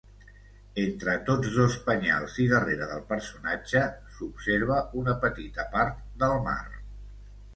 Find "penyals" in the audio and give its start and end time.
1.89-2.37